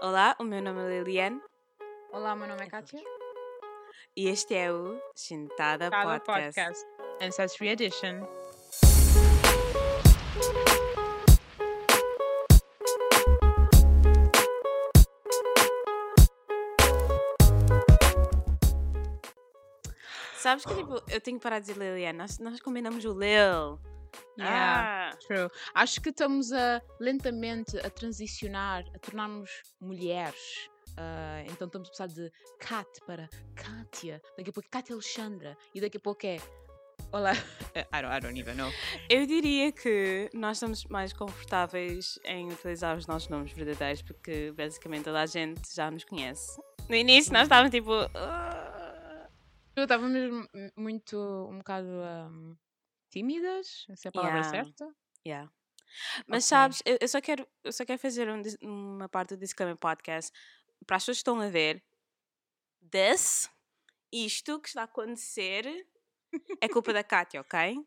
[0.00, 1.40] Olá, o meu nome é Liliane
[2.12, 3.00] Olá, meu nome é Kátia.
[4.16, 6.26] e este é o Chintada Podcast.
[6.26, 6.86] podcast.
[7.20, 8.26] Ancestry Edition.
[20.36, 23.78] Sabes que tipo, eu tenho que parar de dizer Liliane, nós, nós combinamos o Lil.
[24.38, 25.48] Yeah, Ah, true.
[25.74, 29.50] Acho que estamos a lentamente a transicionar, a tornarmos
[29.80, 30.68] mulheres.
[30.96, 34.20] Ah, então estamos a passar de Kat para Kátia.
[34.36, 35.56] Daqui a pouco é Kátia Alexandra.
[35.74, 36.38] E daqui a pouco é.
[37.12, 37.32] Olá.
[37.92, 38.70] I don't, I don't even know.
[39.08, 45.04] eu diria que nós estamos mais confortáveis em utilizar os nossos nomes verdadeiros porque basicamente
[45.04, 46.60] toda a gente já nos conhece.
[46.88, 47.92] No início nós estávamos tipo.
[48.14, 49.28] "Ah".
[49.76, 50.46] Eu estava mesmo
[50.76, 51.16] muito.
[51.50, 51.86] um bocado.
[51.88, 52.54] ahm,
[53.10, 54.44] tímidas, essa é a palavra Yeah.
[54.44, 54.86] certa.
[55.26, 55.50] Yeah.
[56.26, 56.46] Mas Ok.
[56.46, 60.32] sabes, eu, eu só quero, eu só quero fazer um uma parte do Disclaimer Podcast
[60.86, 61.84] para as pessoas que estão a ver.
[62.90, 63.48] This,
[64.12, 65.64] isto que está a acontecer,
[66.60, 67.86] é culpa da Kátia, ok?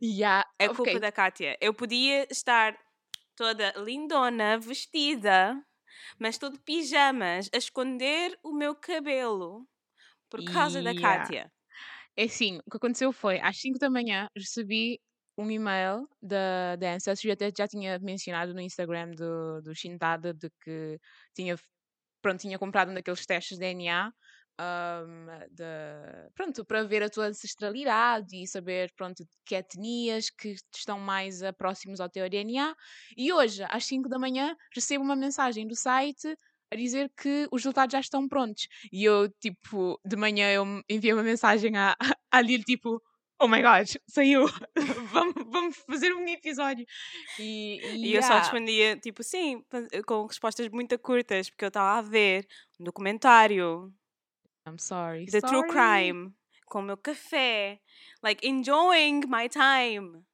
[0.00, 1.56] Yeah, É culpa da Kátia.
[1.60, 2.76] Eu podia estar
[3.36, 5.64] toda lindona, vestida,
[6.18, 9.68] mas estou de pijamas a esconder o meu cabelo
[10.30, 10.94] por causa da Yeah.
[10.94, 11.52] Kátia.
[12.16, 15.00] É assim, o que aconteceu foi, às 5 da manhã, recebi
[15.36, 20.48] um e-mail da, da Ancestry, até já tinha mencionado no Instagram do, do Shintada, de
[20.62, 20.98] que
[21.34, 21.56] tinha,
[22.22, 24.12] pronto, tinha comprado um daqueles testes de DNA,
[24.60, 25.64] ahm, de,
[26.34, 32.00] pronto, para ver a tua ancestralidade e saber, pronto, que etnias que estão mais próximos
[32.00, 32.76] ao teu DNA.
[33.16, 36.36] E hoje, às 5 da manhã, recebo uma mensagem do site
[36.74, 38.66] a dizer que os resultados já estão prontos.
[38.92, 41.96] E eu, tipo, de manhã eu enviei uma mensagem à,
[42.30, 43.00] à Lil, tipo,
[43.40, 44.46] oh my god, saiu,
[45.12, 46.84] vamos, vamos fazer um episódio.
[47.38, 48.38] E, E eu só yeah.
[48.40, 49.64] respondia, tipo, sim,
[50.06, 52.46] com respostas muito curtas, porque eu estava a ver
[52.80, 53.92] um documentário
[54.66, 55.26] I'm sorry.
[55.26, 55.68] True sorry.
[55.68, 56.34] Crime
[56.66, 57.78] com o meu café,
[58.22, 60.24] like, enjoying my time.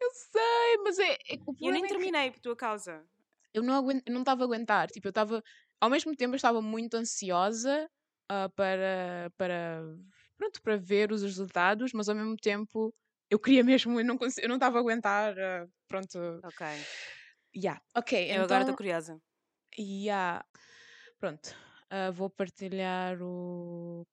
[0.00, 1.16] Eu sei, mas é, é-
[1.60, 3.04] E eu nem problema é que terminei por tua causa.
[3.56, 4.88] Eu não eu não estava a aguentar.
[4.90, 5.42] Tipo, eu estava,
[5.80, 7.88] ao mesmo tempo, eu estava muito ansiosa
[8.28, 9.82] ah, para, para,
[10.36, 12.94] pronto, para ver os resultados, mas ao mesmo tempo
[13.30, 16.44] eu queria mesmo, eu não consigo, eu não estava a aguentar, ah, pronto.
[16.44, 16.62] Ok.
[17.54, 17.78] Yeah.
[17.94, 19.20] Ok, Eu agora então, estou curiosa.
[19.78, 20.42] yeah.
[21.18, 21.54] pronto.
[21.90, 24.06] Ah, vou partilhar o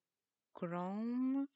[0.58, 1.46] Chrome.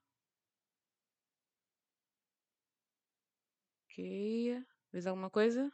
[3.84, 4.64] Ok.
[4.92, 5.70] Vês alguma coisa?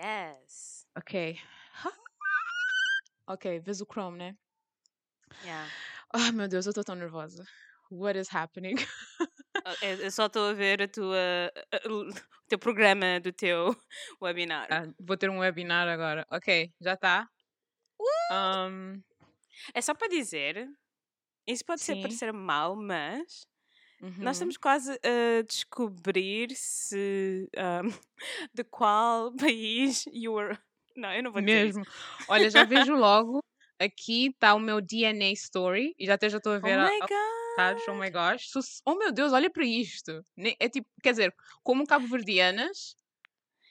[0.00, 0.86] Yes.
[0.96, 1.38] Ok.
[3.26, 4.36] Ok, vês o Chrome, né?
[5.44, 5.68] Yeah.
[6.14, 7.44] Oh meu Deus, eu estou tão nervosa.
[7.90, 8.76] What is happening?
[9.64, 11.52] Ah, Eu só estou a ver a tua,
[11.86, 12.08] o
[12.48, 13.76] teu programa do teu
[14.22, 14.66] webinar.
[14.70, 16.26] Ah, vou ter um webinar agora.
[16.30, 17.28] Ok, já está.
[18.32, 19.02] Um,
[19.74, 20.66] É só para dizer,
[21.46, 23.46] isso pode ser parecer mal, mas
[24.00, 24.32] Nós uhum.
[24.36, 27.88] estamos quase a descobrir se ahm,
[28.54, 30.58] de qual país you were.
[30.96, 31.80] Não, eu não vou dizer isso.
[31.80, 31.84] Mesmo.
[32.28, 33.40] Olha, já vejo logo.
[33.78, 35.94] Aqui está o meu DNA story.
[35.98, 37.80] E já até já estou a Oh ver a- my god!
[37.88, 38.50] Oh my gosh.
[38.86, 40.24] Oh meu Deus, olha para isto.
[40.58, 42.94] É tipo, quer dizer, como cabo-verdianas,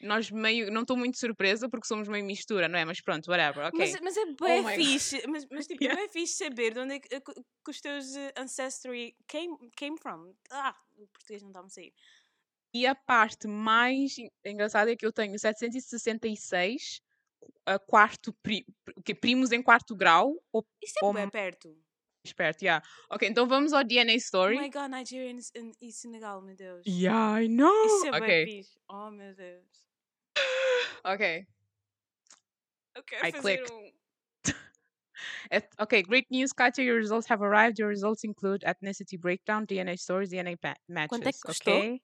[0.01, 0.71] nós meio.
[0.71, 2.85] Não estou muito surpresa porque somos meio mistura, não é?
[2.85, 3.65] Mas pronto, whatever.
[3.67, 3.77] Ok.
[3.79, 5.99] Mas, mas é bem Oh fixe, mas, mas tipo, Yeah.
[6.01, 9.55] é bem fixe saber de onde é que, que- que os teus eh, ancestry came,
[9.75, 10.33] came from.
[10.51, 11.93] Ah, o português não está a sair.
[12.73, 17.01] E a parte mais en- engraçada é que eu tenho 766
[17.65, 18.65] a quarto pri,
[19.21, 21.75] primos em quarto grau ou Isso é Ou bem perto.
[22.23, 22.85] esperto, yeah.
[23.09, 24.57] Ok, então vamos ao DNA Oh story.
[24.59, 26.85] my god, Nigeria e Sen- Senegal, meu Deus.
[26.85, 27.85] yeah, I know.
[27.85, 28.79] Isso é bem ok, fixe.
[28.89, 29.88] Oh meu Deus.
[31.03, 31.45] Ok.
[32.95, 33.71] Eu quero I clicked.
[35.51, 36.83] Et- okay, great news, Katya.
[36.83, 37.79] Your results have arrived.
[37.79, 40.57] Your results include ethnicity breakdown, DNA stories, DNA
[40.87, 41.09] matches.
[41.09, 41.79] Quanto é que custou?
[41.79, 42.01] ok?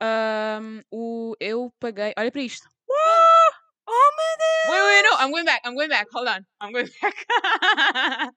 [0.00, 2.12] Um, o, eu paguei.
[2.16, 2.68] Olha para isto.
[3.90, 4.68] Oh meu Deus!
[4.68, 5.62] Wait, wait, no, I'm going back.
[5.64, 6.08] I'm going back.
[6.12, 6.46] Hold on.
[6.60, 8.34] I'm going back.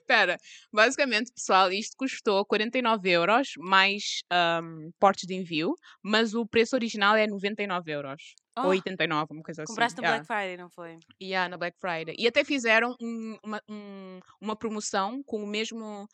[0.00, 0.36] Espera.
[0.72, 4.20] Basicamente, pessoal, isto custou 49 euros mais
[4.62, 8.34] um, portes de envio, mas o preço original é 99 euros.
[8.58, 9.72] Ou Oh, 89, uma coisa assim.
[9.72, 10.16] compraste no yeah.
[10.18, 10.98] Black Friday, não foi?
[11.20, 12.14] Yeah, na Black Friday.
[12.18, 16.06] E até fizeram um- uma, um- uma promoção com o mesmo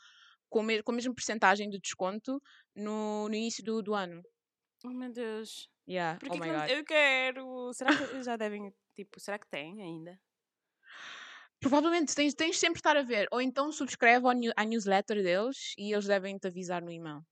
[0.49, 2.39] com, o me- com a mesma porcentagem de desconto
[2.77, 4.21] no, no início do, do ano.
[4.85, 5.69] Oh meu Deus.
[5.89, 6.19] Yeah.
[6.19, 6.67] Por oh que my que não-.
[6.67, 7.73] Eu quero.
[7.75, 8.73] Será que já devem.
[8.97, 10.19] Tipo, será que tem ainda?
[11.63, 13.27] Provavelmente tens, tens sempre de estar a ver.
[13.31, 17.23] Ou então subscreve ao new- à newsletter deles e eles devem te avisar no e-mail.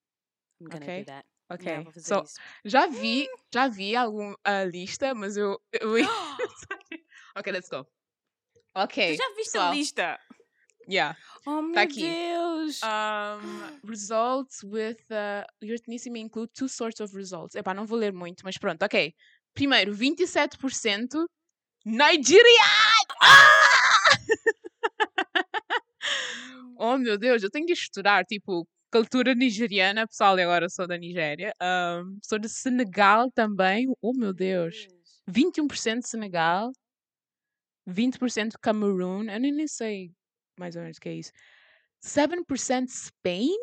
[0.60, 1.00] I'm gonna Ok.
[1.00, 1.26] do that.
[1.52, 1.66] Ok.
[1.66, 2.22] Yeah, so,
[2.64, 5.60] já vi, já vi algum, a lista, mas eu.
[5.72, 5.90] eu...
[7.36, 7.84] ok, let's go.
[8.74, 9.16] Ok.
[9.16, 9.70] Tu já viste pessoal.
[9.70, 10.20] a lista?
[10.88, 11.16] Yeah.
[11.46, 12.00] Oh meu Tá aqui.
[12.02, 12.80] Deus!
[12.82, 17.54] Um, results with uh, your ethnicity may include two sorts of results.
[17.56, 19.12] Epá, não vou ler muito, mas pronto, ok.
[19.54, 21.26] Primeiro, 27%
[21.84, 23.06] Nigerian!
[23.22, 23.79] Ah!
[26.94, 30.98] Oh meu Deus, eu tenho de estudar, tipo, cultura nigeriana, pessoal, e agora sou da
[30.98, 31.54] Nigéria.
[31.62, 33.86] Um, sou de Senegal também.
[34.02, 34.86] Oh meu Deus.
[35.28, 36.72] 21% Senegal,
[37.86, 40.10] 20% Cameroon, eu nem nem sei
[40.60, 41.32] mais ou menos o que é isso.
[42.04, 43.56] 7% Spain?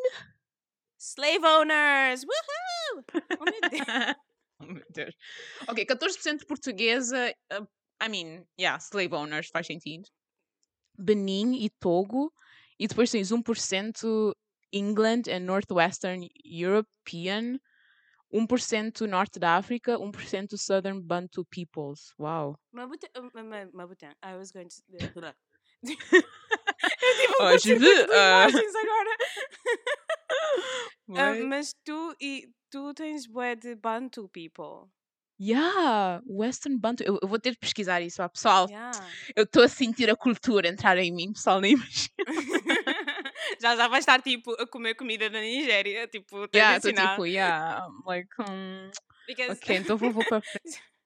[0.98, 2.24] Slave owners!
[2.24, 3.04] Woohoo!
[3.40, 4.16] Oh meu Deus!
[4.60, 5.16] oh meu Deus.
[5.68, 7.68] Ok, 14% portuguesa, uh,
[8.04, 10.10] I mean, yeah, slave owners, faz sentido.
[10.98, 12.34] Benin e Togo.
[12.80, 14.34] E depois tens 1%
[14.72, 17.60] England and Northwestern European.
[18.32, 22.14] 1% Norte da África, 1% Southern Bantu Peoples.
[22.20, 22.58] Uau.
[22.74, 24.14] Mabutan, uh, Mabutan.
[24.22, 25.36] I was going to.
[27.02, 29.18] Eu tive um Oh, je curto-circuito veux, de imagens agora.
[31.08, 31.44] What?
[31.44, 34.90] mas tu, e, tu tens bué de Bantu people.
[35.40, 37.04] Yeah, Western Bantu.
[37.04, 38.68] Eu, eu vou ter de pesquisar isso, ah, pessoal.
[38.70, 38.92] Yeah.
[39.36, 42.10] Eu estou a sentir a cultura entrar em mim, pessoal, nem imagina.
[43.62, 47.88] já já vai estar tipo a comer comida da Nigéria, tipo Yeah, tô tipo, yeah,
[48.06, 48.90] like, um,
[49.28, 50.42] Because- ok, então vou, vou para.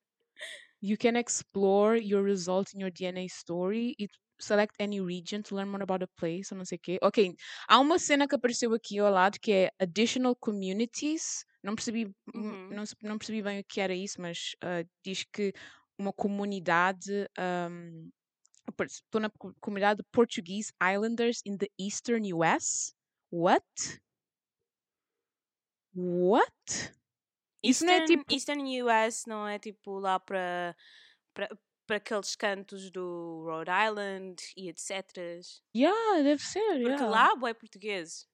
[0.84, 3.96] You can explore your result in your DNA story.
[4.00, 6.98] It select any region to learn more about a place, ou não sei o quê.
[7.04, 7.36] Ok,
[7.68, 11.46] há uma cena que apareceu aqui ao lado que é additional communities.
[11.64, 12.70] Não percebi, m- Uhum.
[12.70, 15.54] não, não percebi bem o que era isso, mas ah, diz que
[15.98, 17.28] uma comunidade.
[17.70, 18.10] um,
[18.88, 22.96] Estou na co- comunidade Portuguese Islanders in the Eastern US.
[23.32, 23.66] What?
[25.94, 26.94] What?
[27.64, 30.76] Isso não é tipo- Eastern US não é tipo lá para
[31.88, 35.42] para aqueles cantos do Rhode Island e etc.
[35.76, 36.62] Yeah, deve ser.
[36.82, 37.08] Porque yeah.
[37.10, 38.30] lá é português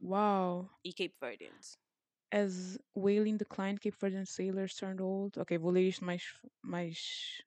[0.00, 0.70] Wow.
[0.84, 1.76] e Cape Verdeans.
[2.32, 5.38] As whaling declined, Cape Verdean sailors turned old.
[5.38, 6.22] Ok, vou ler isto mais,
[6.62, 7.42] mais,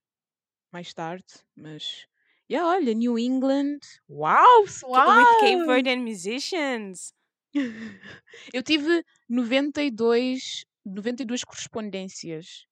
[0.72, 2.08] mais tarde, mas.
[2.48, 3.80] Yeah, olha, New England.
[4.08, 5.26] Uau, With suave!
[5.42, 7.14] Cape Verdean musicians.
[8.54, 12.68] Eu tive 92, 92 correspondências.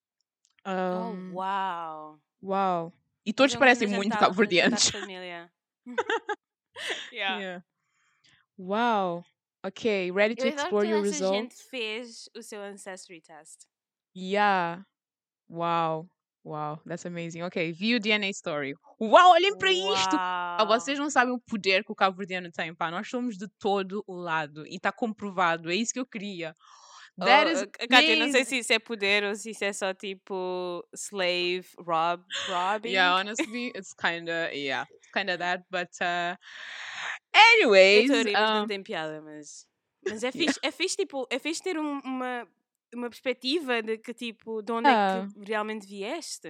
[0.66, 2.20] Um, oh, wow.
[2.44, 2.94] Uau.
[3.26, 4.90] E todos é parecem grande muito cabo-verdianos.
[4.92, 5.52] família.
[7.12, 7.40] yeah.
[7.40, 7.66] Yeah.
[8.60, 9.26] Uau.
[9.66, 11.54] Ok, ready to Eu explore your results?
[11.54, 13.68] gente fez o seu ancestry test.
[14.14, 14.84] Yeah.
[15.50, 16.10] Wow.
[16.44, 17.44] Wow, that's amazing.
[17.44, 18.76] Ok, view DNA story.
[19.00, 20.20] Uau, olhem para isto!
[20.58, 22.92] Ah, vocês não sabem o poder que o Cabo Verdeano tem, pá.
[22.92, 25.72] Nós somos de todo o lado e está comprovado.
[25.72, 26.56] É isso que eu queria.
[27.18, 29.72] That Oh, is uh, Kátia, não sei se isso é poder ou se isso é
[29.74, 33.14] só tipo slave rob, robbing.
[33.14, 36.93] Yeah, honestly, it's kinda, yeah, kinda that, but, uh, Eu
[37.34, 39.68] anyways, mas não um, tem piada, mas,
[40.08, 42.48] mas é fixe, é fixe, tipo, é fixe ter um- uma,
[42.94, 45.28] uma perspectiva de que tipo, de onde Ah.
[45.28, 46.50] é que realmente vieste.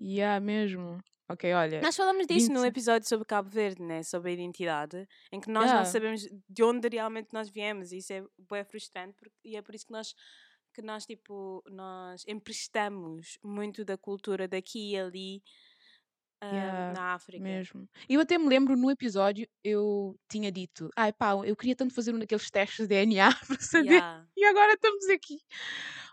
[0.00, 0.98] yeah, mesmo.
[1.30, 2.70] Ok, olha, Nós falamos disso no 20.
[2.70, 4.02] episódio sobre Cabo Verde, né?
[4.02, 5.84] sobre a identidade, em que nós não Yeah.
[5.90, 9.74] sabemos de onde realmente nós viemos, e isso é bem frustrante, porque, e é por
[9.74, 10.14] isso que nós,
[10.72, 15.42] que nós, tipo, nós emprestamos muito da cultura daqui e ali
[16.40, 17.42] ah, Yeah, na África.
[17.42, 17.88] mesmo.
[18.08, 22.14] Eu até me lembro no episódio, eu tinha dito, ai pá, eu queria tanto fazer
[22.14, 24.26] um daqueles testes de DNA para saber Yeah.
[24.36, 25.38] E agora estamos aqui.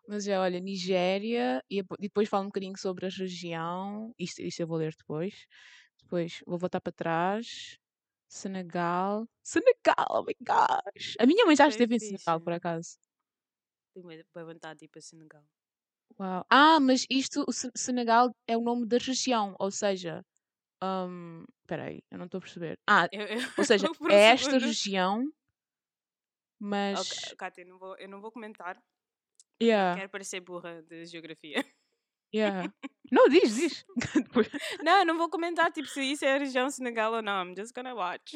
[0.07, 4.13] Mas já, olha, Nigéria, e depo- depois falo um bocadinho sobre a região.
[4.17, 5.45] Isto, isto eu vou ler depois.
[6.01, 7.77] Depois vou voltar para trás.
[8.27, 9.27] Senegal.
[9.43, 11.15] Senegal, oh my gosh.
[11.19, 12.97] A minha mãe já Bem esteve em Senegal, por acaso.
[13.93, 15.45] Tenho bué vontade de ir para Senegal.
[16.19, 16.45] Uau.
[16.49, 20.23] Ah, mas isto, o Se- Senegal é o nome da região, ou seja.
[20.83, 22.77] hum, Espera aí, eu não estou a perceber.
[22.87, 25.31] Ah, Eu, eu, ou seja, por um é esta segundo- região,
[26.59, 26.99] mas.
[26.99, 28.81] Ok, Cátia, eu não vou, eu não vou comentar.
[29.61, 31.65] Yeah, Quero parecer burra de geografia.
[32.33, 32.71] yeah.
[33.11, 33.85] Não, diz, diz.
[34.15, 34.49] Depois-
[34.83, 37.45] Não, eu não vou comentar tipo, se isso é a região Senegal ou não.
[37.45, 38.33] I'm just gonna watch.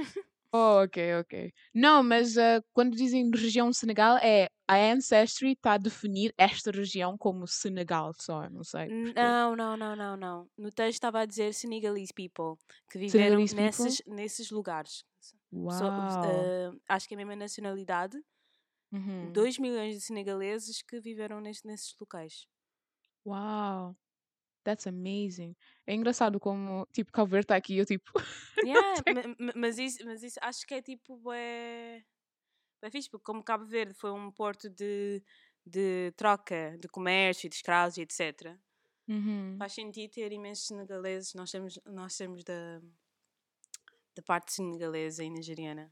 [0.52, 1.54] Oh, ok, ok.
[1.76, 7.16] Não, mas ah, quando dizem região Senegal, é a Ancestry está a definir esta região
[7.18, 8.88] como Senegal só, não sei.
[8.90, 10.50] porque- Não, não, não, não, não.
[10.58, 12.56] No texto estava a dizer Senegalese people
[12.90, 13.64] que viveram Senegalese people?
[13.86, 15.04] nesses, nesses lugares.
[15.54, 15.72] Uau.
[15.72, 18.18] So- eh, acho que é a mesma nacionalidade.
[18.92, 19.32] Uhum.
[19.32, 22.48] 2 milhões de senegaleses que viveram neste- nesses locais.
[23.24, 23.96] Uau.
[24.70, 25.56] That's amazing.
[25.88, 28.12] É engraçado como, tipo, Cabo Verde está aqui eu, tipo,
[28.64, 32.04] Yeah, ma- ma- mas, isso, mas isso acho que é tipo bué,
[32.80, 35.24] bué fixe, porque como Cabo Verde foi um porto de,
[35.66, 38.56] de troca, de comércio, de escravos e etc.
[39.08, 39.56] uhum.
[39.58, 41.34] Faz sentido ter imensos senegaleses.
[41.34, 42.80] Nós temos, nós temos da,
[44.16, 45.92] da parte senegalesa e nigeriana.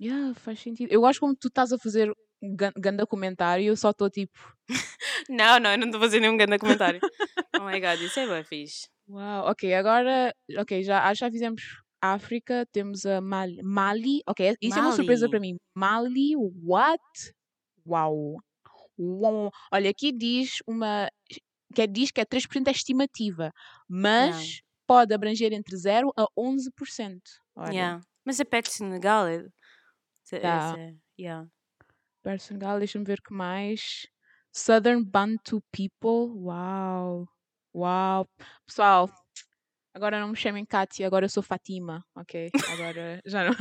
[0.00, 0.92] Yeah, faz sentido.
[0.92, 4.38] Eu gosto como tu estás a fazer um ganda comentário e eu só estou tipo,
[5.28, 7.00] Não, não, eu não estou a fazer nenhum grande comentário.
[7.64, 8.88] oh my god, isso é bem fixe.
[9.08, 11.62] uau, ok, agora, ok, já, já fizemos
[12.00, 15.30] África, temos a Mali, Mali, ok, isso é uma surpresa Mali.
[15.30, 15.56] para mim.
[15.74, 17.00] Mali, what?
[17.86, 18.36] Uau.
[18.98, 19.50] Uau.
[19.72, 21.08] Olha, aqui diz uma,
[21.74, 23.50] que diz que é 3% é estimativa,
[23.88, 27.20] mas pode abranger entre 0 a 11%.
[27.56, 28.00] Olha, Yeah.
[28.24, 29.26] Mas é perto de Senegal.
[29.26, 29.44] É,
[30.32, 30.74] é, Tá.
[30.78, 31.46] é- yeah.
[32.22, 34.06] para Senegal, deixa-me ver o que mais.
[34.52, 37.26] Southern Bantu People, uau,
[37.74, 38.26] uau.
[38.66, 39.10] Pessoal,
[39.94, 42.50] agora não me chamem Kátia, agora eu sou Fatima, ok?
[42.72, 43.54] Agora já não.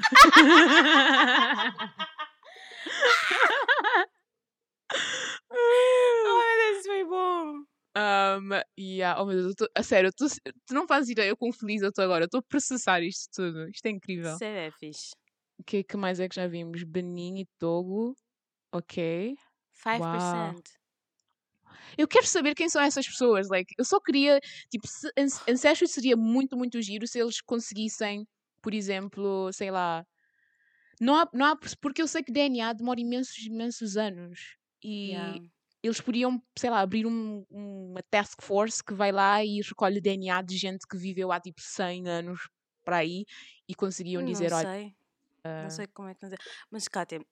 [5.49, 7.63] Oh meu Deus, isso foi bom.
[7.95, 9.21] Um, yeah.
[9.21, 10.27] Oh meu Deus, eu tô- a sério, tô-
[10.65, 12.23] tu não fazes ideia, eu quão feliz eu estou agora.
[12.23, 13.69] Eu estou a processar isto tudo.
[13.69, 14.33] Isto é incrível.
[14.33, 15.11] Isso é fixe.
[15.59, 16.83] O que, que mais é que já vimos?
[16.83, 18.15] Benin e Togo.
[18.73, 19.35] Ok.
[19.83, 20.61] 5%.
[21.97, 23.47] Eu quero saber quem são essas pessoas.
[23.49, 24.39] Like, eu só queria.
[24.69, 25.09] Tipo, se,
[25.47, 28.27] Ancestry seria muito, muito giro se eles conseguissem,
[28.61, 30.05] por exemplo, sei lá.
[30.99, 34.57] Não há, não há, porque eu sei que DNA demora imensos, imensos anos.
[34.83, 35.43] E Yeah.
[35.81, 40.41] eles podiam, sei lá, abrir um- uma task force que vai lá e recolhe DNA
[40.41, 42.47] de gente que viveu há tipo 100 anos
[42.85, 43.25] para aí
[43.67, 44.67] e conseguiam Não dizer: olha.
[44.69, 44.95] sei.
[45.43, 46.21] ah, Não sei como é que.
[46.21, 46.37] não sei.
[46.69, 47.25] Mas, Kátia,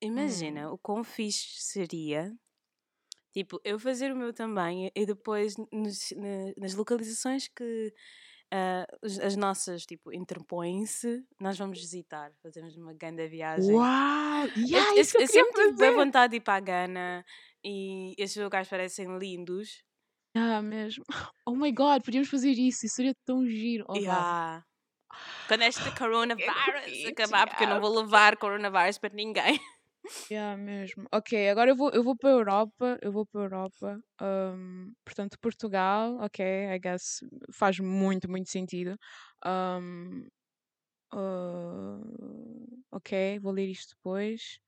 [0.00, 2.32] imagina o quão fixe seria.
[3.34, 7.92] Tipo, eu fazer o meu também e depois nos- na- nas localizações que
[9.02, 13.74] os- as nossas, tipo, interpõem-se, nós vamos visitar, fazemos uma grande viagem.
[13.74, 14.44] Uau!
[14.46, 17.24] Eu, Yeah, eu- eu eu queria sempre tive bem vontade de ir para a Gana
[17.64, 19.82] e esses lugares parecem lindos.
[20.36, 21.04] Ah, mesmo.
[21.46, 22.86] Oh my god, podíamos fazer isso.
[22.86, 23.84] Isso seria tão giro.
[23.88, 23.96] Oh.
[23.96, 24.64] Yeah.
[25.48, 29.58] Quando este coronavirus acabar, porque eu não vou levar coronavirus para ninguém.
[30.30, 31.06] Yeah, mesmo.
[31.12, 32.98] Ok, agora eu vou, eu vou para a Europa.
[33.02, 34.00] Eu vou para a Europa.
[34.20, 36.44] Um, portanto, Portugal, ok,
[36.74, 37.20] I guess
[37.52, 38.96] faz muito, muito sentido.
[39.44, 40.26] Um,
[41.14, 44.58] uh, ok, vou ler isto depois.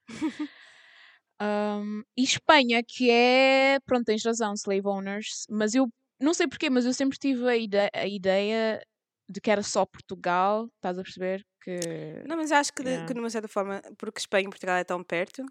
[1.41, 3.79] Um, e Espanha, que é.
[3.85, 5.45] Pronto, tens razão, slave owners.
[5.51, 5.89] Mas eu
[6.21, 8.81] não sei porquê, mas eu sempre tive a, ide a ideia
[9.29, 10.67] de que era só Portugal.
[10.77, 11.45] Estás a perceber?
[11.67, 12.23] Que.
[12.29, 13.09] Não, mas acho que, de, Yeah.
[13.09, 15.45] que de uma certa forma, porque Espanha e Portugal é tão perto,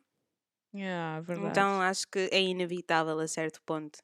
[0.73, 1.49] Yeah, verdade.
[1.49, 3.99] então acho que é inevitável a certo ponto.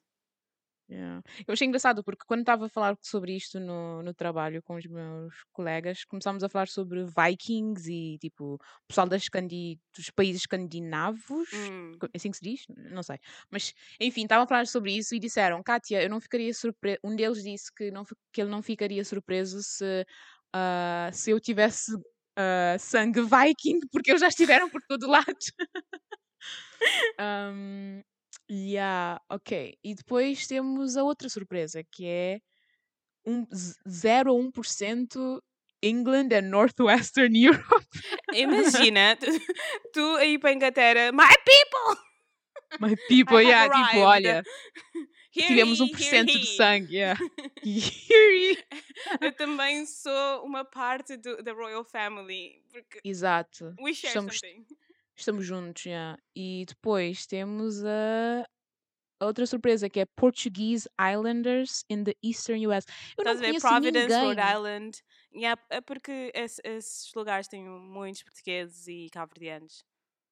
[0.90, 1.22] Yeah.
[1.48, 4.84] Eu achei engraçado porque quando estava a falar sobre isto no, no trabalho com os
[4.84, 10.42] meus colegas, começámos a falar sobre Vikings e tipo o pessoal das Scandi- dos países
[10.42, 11.48] escandinavos.
[11.54, 11.92] Hum.
[12.02, 12.64] é assim que se diz?
[12.90, 13.18] Não sei.
[13.50, 16.98] Mas enfim, estavam a falar sobre isso e disseram: Kátia, eu não ficaria surpreso.
[17.02, 20.04] Um deles disse que, não, que ele não ficaria surpreso se,
[20.54, 21.92] ah, se eu tivesse
[22.36, 25.26] ah, sangue viking, porque eles já estiveram por todo lado.
[27.20, 28.02] Um,
[28.50, 29.74] yeah, ok.
[29.84, 32.38] E depois temos a outra surpresa, que é
[33.24, 35.40] um, z- 0 a 1%
[35.82, 37.86] England and Northwestern Europe.
[38.32, 39.26] Imagina, tu,
[39.92, 42.02] tu aí para a Inglaterra, my people!
[42.80, 44.42] My people, yeah, tipo, olha,
[45.34, 47.18] Hear tivemos ye, 1% hear de sangue, yeah.
[47.64, 48.58] Hear ye.
[49.20, 53.74] Eu também sou uma parte do, da Royal Family, porque Exato.
[53.80, 54.66] we share Estamos, something.
[55.16, 56.18] estamos juntos, yeah.
[56.36, 58.44] E depois temos a,
[59.20, 62.84] a outra surpresa, que é Portuguese Islanders in the Eastern US.
[63.16, 63.46] Eu não Estás a ver?
[63.46, 64.26] conheço Providence, ninguém.
[64.34, 65.02] Rhode Island.
[65.34, 69.82] Yeah, é porque esse- esses lugares têm muitos portugueses e cabo-verdianos.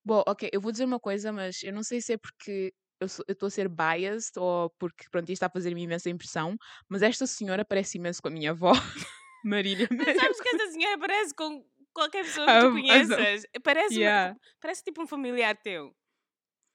[0.05, 3.07] Bom, ok, eu vou dizer uma coisa, mas eu não sei se é porque eu
[3.07, 6.57] estou a ser biased ou porque, pronto, isto está a fazer-me imensa impressão,
[6.89, 8.73] mas esta senhora parece imenso com a minha avó,
[9.45, 9.89] Marília.
[9.91, 11.65] Mas sabes que esta senhora parece com
[11.95, 13.43] qualquer pessoa que tu conheças.
[13.65, 14.37] Parece, uma- Yeah.
[14.61, 15.95] parece tipo um familiar teu.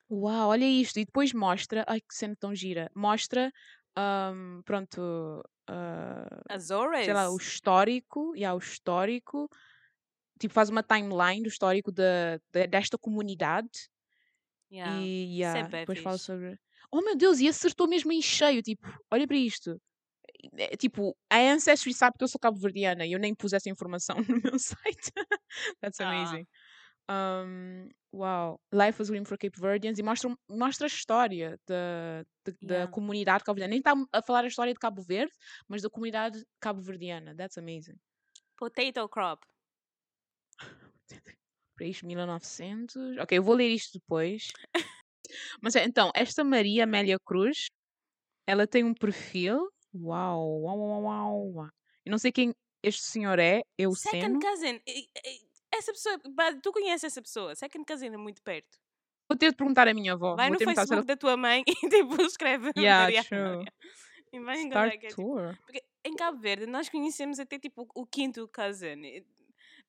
[0.10, 0.98] Uau, olha isto.
[1.00, 3.52] E depois mostra, ai que cena tão gira, mostra,
[3.98, 7.06] ahm, pronto, ah, Azores.
[7.06, 9.50] sei lá, o histórico, e há o histórico,
[10.40, 13.70] tipo faz uma timeline do histórico da, da- desta comunidade
[14.72, 15.02] Yeah.
[15.02, 16.26] e é yeah, depois fala fixe.
[16.26, 16.60] sobre.
[16.92, 19.80] Oh meu Deus, e acertou mesmo em cheio, tipo, olha para isto.
[20.58, 24.16] É, tipo, a Ancestry sabe que eu sou cabo-verdiana e eu nem pus essa informação
[24.30, 25.12] no meu site.
[25.82, 26.10] That's Ah.
[26.10, 26.48] amazing.
[27.10, 28.60] Um, wow.
[28.74, 32.92] Life was Green for Cape Verdeans e mostra, mostra a história da, de- da Yeah.
[32.92, 33.70] comunidade cabo-verdiana.
[33.70, 35.32] Nem está a falar a história de Cabo Verde,
[35.68, 37.36] mas da comunidade cabo-verdiana.
[37.36, 37.96] That's amazing.
[38.58, 39.46] Potato crop.
[41.76, 43.18] Para isto, 1900.
[43.20, 44.48] Ok, eu vou ler isto depois.
[45.62, 47.68] Mas é, então, esta Maria Amélia Cruz,
[48.48, 49.70] ela tem um perfil.
[49.94, 51.70] Uau, uau, uau, uau, uau.
[52.06, 52.54] Eu não sei quem.
[52.84, 54.40] este senhor é, eu Second sendo.
[54.40, 54.82] cousin.
[55.74, 56.20] Essa pessoa,
[56.62, 57.56] tu conheces essa pessoa.
[57.56, 58.78] Second cousin é muito perto.
[59.28, 60.36] Vou ter de perguntar à minha avó.
[60.36, 60.76] Vai vou no se ela...
[60.76, 63.66] Facebook da tua mãe e tipo escreve Yeah, Maria true.
[64.32, 65.56] E vai Star encontrar que é tipo-.
[65.66, 69.02] Porque em Cabo Verde nós conhecemos até tipo o quinto cousin.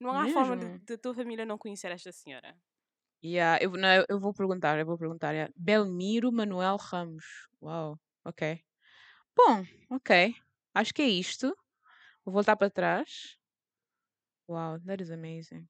[0.01, 0.81] Não há forma de, Mesmo?
[0.99, 2.57] tua família não conhecer esta senhora.
[3.23, 5.33] Yeah, eu, não, eu vou perguntar, eu vou perguntar.
[5.35, 5.53] yeah.
[5.57, 7.25] Belmiro Manuel Ramos.
[7.61, 8.61] Uau, ok.
[9.37, 10.35] Bom, ok.
[10.75, 11.57] Acho que é isto.
[12.25, 13.39] Vou voltar para trás.
[14.49, 15.69] Wow, that is amazing.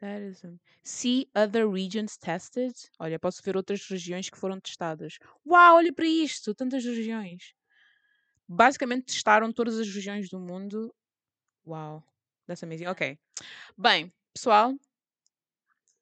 [0.00, 2.72] That is am- See other regions tested.
[2.98, 5.18] Olha, posso ver outras regiões que foram testadas.
[5.46, 7.54] Uau, olha para isto, tantas regiões.
[8.48, 10.94] Basicamente testaram todas as regiões do mundo.
[11.64, 12.04] Uau,
[12.50, 12.86] that's amazing.
[12.88, 13.16] Ok.
[13.78, 14.74] Bem, pessoal,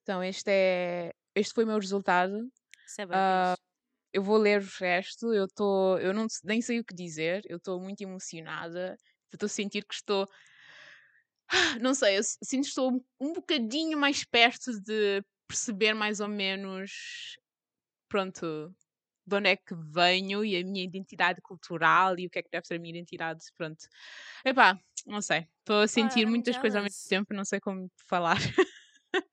[0.01, 2.51] então este é este foi o meu resultado.
[2.87, 3.63] Isso é bem Ah, fixe.
[4.13, 5.31] eu vou ler o resto.
[5.33, 7.43] Eu tô, eu não nem sei o que dizer.
[7.45, 8.97] Eu estou muito emocionada.
[9.31, 10.27] Estou a sentir que estou,
[11.81, 16.27] não sei, eu sinto que estou um- um bocadinho mais perto de perceber mais ou
[16.27, 17.37] menos,
[18.07, 18.73] pronto,
[19.25, 22.49] de onde é que venho e a minha identidade cultural e o que é que
[22.51, 23.85] deve ser a minha identidade, pronto.
[24.43, 25.47] Epá, não sei.
[25.59, 28.37] Estou a sentir I'm muitas coisas ao mesmo tempo, não sei como falar.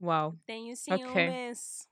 [0.00, 0.36] Uau.
[0.46, 1.04] Tenho sim Ok.
[1.04, 1.88] um mês.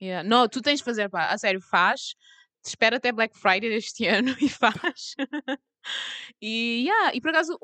[0.00, 0.28] Yeah.
[0.28, 2.14] Não, tu tens de fazer, pá, a sério, faz.
[2.64, 5.14] Espera até Black Friday deste ano e faz.
[6.40, 7.58] e, yeah, e por acaso,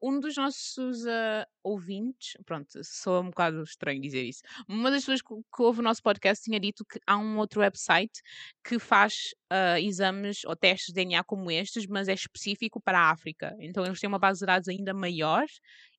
[0.00, 5.22] um dos nossos ah, ouvintes, pronto, sou um bocado estranho dizer isso, uma das pessoas
[5.22, 8.22] que, que ouve o nosso podcast tinha dito que há um outro website
[8.62, 13.10] que faz ah, exames ou testes de DNA como estes, mas é específico para a
[13.10, 13.56] África.
[13.58, 15.44] Então eles têm uma base de dados ainda maior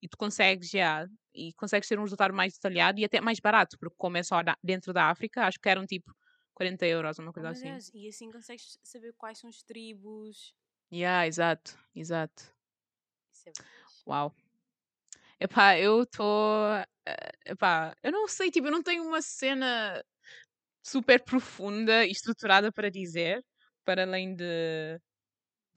[0.01, 3.77] e tu consegues, já, e consegues ter um resultado mais detalhado e até mais barato,
[3.77, 6.13] porque como é só dentro da África, acho que eram tipo
[6.55, 7.71] 40 euros, uma Oh, coisa meu assim.
[7.71, 10.55] Deus, E assim consegues saber quais são as tribos.
[10.91, 12.55] Yeah, exato, exato.
[13.33, 13.53] Isso é.
[14.07, 14.33] Uau.
[15.39, 16.65] Epá, eu estou.
[17.45, 20.03] Epá, eu não sei, tipo, eu não tenho uma cena
[20.83, 23.43] super profunda e estruturada para dizer,
[23.85, 24.99] para além de.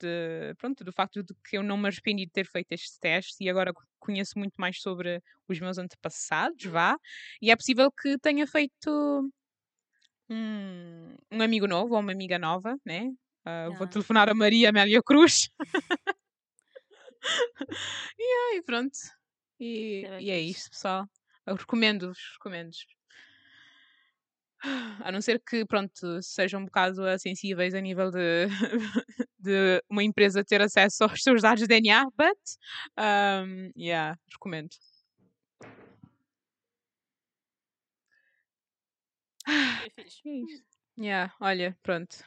[0.01, 3.43] de pronto, do facto de que eu não me arrependi de ter feito este teste
[3.43, 6.97] e agora co- conheço muito mais sobre os meus antepassados, vá.
[7.41, 9.29] E é possível que tenha feito
[10.29, 13.11] um, um amigo novo ou uma amiga nova, né?
[13.45, 15.49] Ah, vou telefonar a Maria Amélia Cruz.
[18.19, 18.97] e aí, pronto.
[19.59, 21.05] E, Isso é e é isto, pessoal.
[21.45, 22.71] Eu recomendo-vos, recomendo
[25.05, 28.47] A não ser que, pronto, sejam um bocado sensíveis a nível de,
[29.39, 32.37] de uma empresa ter acesso aos seus dados de DNA, but,
[32.97, 34.69] um, yeah, recomendo.
[39.97, 40.63] É fixe.
[40.97, 41.01] É.
[41.01, 42.17] Yeah, olha, pronto.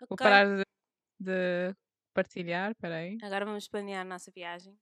[0.00, 0.16] Vou Ok.
[0.24, 0.64] parar de,
[1.20, 1.74] de
[2.12, 3.16] partilhar, peraí.
[3.22, 4.78] Agora vamos planear a nossa viagem.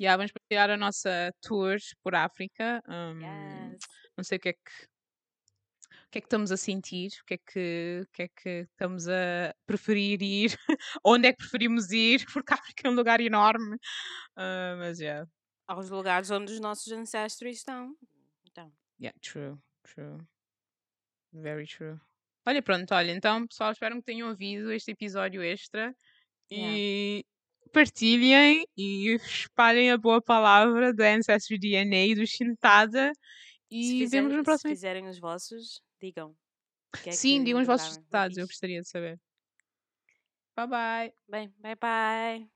[0.00, 2.82] Yeah, vamos partilhar a nossa tour por África.
[2.88, 3.78] Um, Yes.
[4.16, 4.88] não sei o que é que
[6.06, 8.48] o que é que estamos a sentir, o que é que, o que, é que
[8.70, 10.56] estamos a preferir ir,
[11.04, 13.76] onde é que preferimos ir, porque a África é um lugar enorme.
[14.36, 15.28] Ah, mas yeah,
[15.66, 17.96] Aos lugares onde os nossos ancestros estão.
[18.46, 20.18] Então, yeah, true, true.
[21.34, 22.00] Very true.
[22.46, 25.94] Olha, pronto, olha, então pessoal, espero que tenham ouvido este episódio extra
[26.50, 26.76] Yeah.
[26.78, 27.24] e
[27.72, 33.18] partilhem e espalhem a boa palavra da Ancestry DNA e do Shintada se,
[33.70, 36.36] e fizer- vemos no se próximo fizerem os vossos, digam.
[37.04, 37.94] é Sim, digam os vossos encontraram.
[37.94, 39.18] É resultados, eu gostaria de saber.
[40.56, 41.14] Bye bye.
[41.28, 42.53] Bem, bye bye.